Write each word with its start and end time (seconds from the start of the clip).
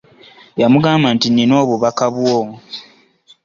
Yamugamba 0.61 1.07
nti 1.15 1.27
nina 1.29 1.55
obubakabwo. 1.63 2.35